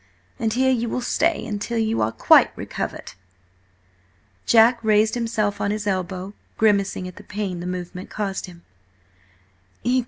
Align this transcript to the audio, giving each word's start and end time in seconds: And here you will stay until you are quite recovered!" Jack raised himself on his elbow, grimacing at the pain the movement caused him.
And 0.39 0.53
here 0.53 0.71
you 0.71 0.89
will 0.89 0.99
stay 1.01 1.45
until 1.45 1.77
you 1.77 2.01
are 2.01 2.11
quite 2.11 2.49
recovered!" 2.57 3.11
Jack 4.47 4.79
raised 4.83 5.13
himself 5.13 5.61
on 5.61 5.69
his 5.69 5.85
elbow, 5.85 6.33
grimacing 6.57 7.07
at 7.07 7.17
the 7.17 7.23
pain 7.23 7.59
the 7.59 7.67
movement 7.67 8.09
caused 8.09 8.47
him. 8.47 8.63